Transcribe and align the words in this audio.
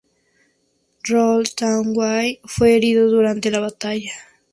Rol-Tanguy 1.03 2.39
fue 2.43 2.75
herido 2.75 3.07
durante 3.11 3.51
la 3.51 3.59
batalla. 3.59 4.11